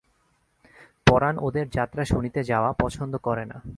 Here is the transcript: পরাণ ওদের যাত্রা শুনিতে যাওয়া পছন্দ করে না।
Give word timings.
পরাণ 1.07 1.37
ওদের 1.39 1.69
যাত্রা 1.69 2.05
শুনিতে 2.05 2.43
যাওয়া 2.43 2.73
পছন্দ 2.73 3.17
করে 3.17 3.45
না। 3.45 3.61